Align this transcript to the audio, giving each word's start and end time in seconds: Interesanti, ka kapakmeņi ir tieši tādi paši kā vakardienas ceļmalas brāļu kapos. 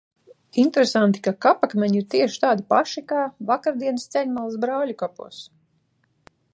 Interesanti, 0.61 1.21
ka 1.27 1.33
kapakmeņi 1.47 1.99
ir 2.01 2.07
tieši 2.15 2.41
tādi 2.47 2.65
paši 2.75 3.05
kā 3.13 3.21
vakardienas 3.53 4.09
ceļmalas 4.17 4.61
brāļu 4.65 5.01
kapos. 5.05 5.45